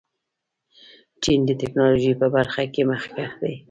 [1.23, 3.55] چین د ټیکنالوژۍ په برخه کې مخکښ دی.